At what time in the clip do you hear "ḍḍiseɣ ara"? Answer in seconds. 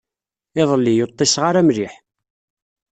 1.13-1.61